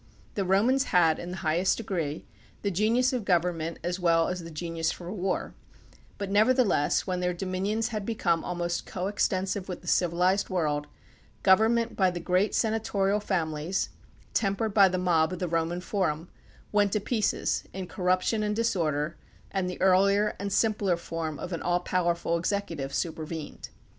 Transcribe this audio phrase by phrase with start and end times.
[0.33, 2.25] The Romans had in the highest degree
[2.63, 5.53] the genius of government as well as the genius for war,
[6.17, 10.87] but never theless when their dominions had become almost coextensive with the civilized world,
[11.43, 13.89] government by the great senatorial families,
[14.33, 16.29] tempered by the mob of the Roman Forum,
[16.71, 19.17] went to pieces in corruption and disorder
[19.51, 23.69] and the earlier and simpler form of an all powerful executive supervened.